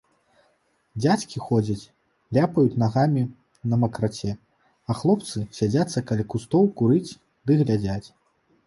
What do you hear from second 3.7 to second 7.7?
на макраце, а хлопцы садзяцца каля кустоў курыць ды